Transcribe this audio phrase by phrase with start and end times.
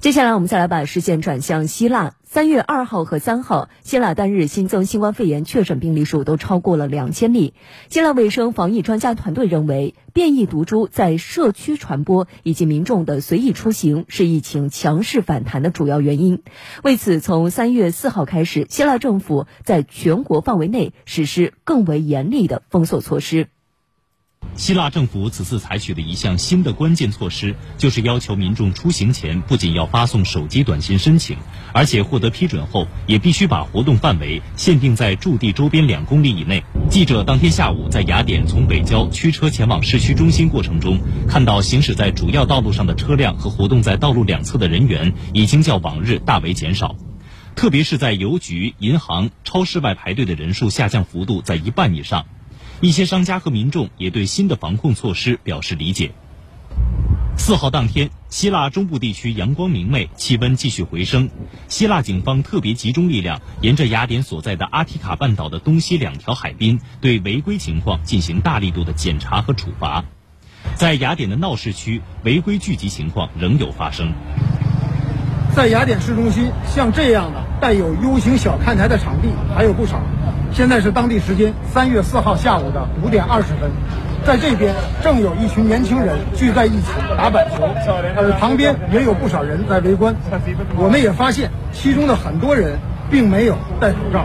[0.00, 2.14] 接下来，我们再来把视线转向希腊。
[2.22, 7.52] 三月二号和三号，希腊单日新增新冠肺炎确诊病例数都超过了两千例。
[7.88, 16.44] 希腊卫生防疫专家团队认为，变异毒株在社区传播以及民众的随意出行是疫情强势反弹的主要原因。
[16.84, 23.48] 为此，从三月四号开始，希腊政府在全国范围内实施更为严厉的封锁措施。
[24.58, 31.36] 希腊政府此次采取的一项新的关键措施，就是要求民众出行前不仅要发送手机短信申请，
[31.72, 36.60] 而且获得批准后也必须把活动范围限定在驻地周边两公里以内。
[36.90, 46.96] 记者当天下午在雅典从北郊驱车前往市区中心过程中，看到行驶在主要道路上的车辆和活动在道路两侧的人员已经较往日大为减少，
[47.54, 52.26] 特别是在邮局、银行、超市外排队的人数下降幅度在一半以上。
[52.80, 56.12] 一些商家和民众也对新的防控措施表示理解。
[57.36, 61.30] 四号当天，希腊中部地区阳光明媚，气温继续回升。
[61.68, 70.04] 希腊警方特别集中力量，沿着雅典所在的阿提卡半岛的东西两条海滨，对违规情况进行大力度的检查和处罚。
[70.74, 74.12] 在雅典的闹市区，违规聚集情况仍有发生。
[75.54, 80.00] 在雅典市中心，像这样的带有 U 型小看台的场地还有不少。
[80.52, 83.70] 现在是当地时间三月四号下午的五点二十分，
[84.24, 87.62] 在这边正有一群年轻人聚在一起打板球，
[88.16, 90.14] 而旁边也有不少人在围观。
[90.76, 92.78] 我们也发现其中的很多人
[93.10, 94.24] 并没有戴口罩。